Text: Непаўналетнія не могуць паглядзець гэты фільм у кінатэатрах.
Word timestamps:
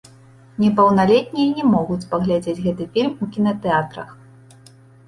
Непаўналетнія 0.63 1.53
не 1.59 1.65
могуць 1.75 2.01
паглядзець 2.15 2.59
гэты 2.65 2.83
фільм 2.97 3.13
у 3.23 3.33
кінатэатрах. 3.39 4.09